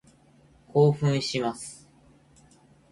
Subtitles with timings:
[0.73, 1.87] 興奮します。